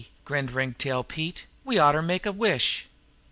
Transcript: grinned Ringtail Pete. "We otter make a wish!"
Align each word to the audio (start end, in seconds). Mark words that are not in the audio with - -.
grinned 0.25 0.49
Ringtail 0.49 1.03
Pete. 1.03 1.45
"We 1.63 1.77
otter 1.77 2.01
make 2.01 2.25
a 2.25 2.31
wish!" 2.31 2.87